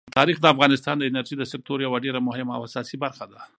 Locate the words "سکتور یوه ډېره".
1.51-2.19